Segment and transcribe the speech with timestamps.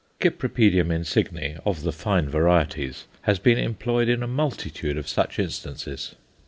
[0.19, 6.15] Cypripedium insigne, of the fine varieties, has been employed in a multitude of such instances.